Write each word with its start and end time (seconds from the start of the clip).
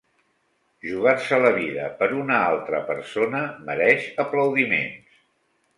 Jugar-se 0.91 1.39
la 1.43 1.51
vida 1.57 1.85
per 2.01 2.07
una 2.23 2.41
altra 2.49 2.81
persona 2.89 3.45
mereix 3.69 4.13
aplaudiments. 4.27 5.25